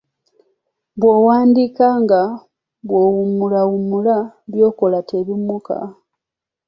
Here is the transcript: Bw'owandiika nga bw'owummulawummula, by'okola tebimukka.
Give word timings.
Bw'owandiika 0.99 1.87
nga 2.01 2.21
bw'owummulawummula, 2.87 4.17
by'okola 4.51 4.99
tebimukka. 5.09 5.77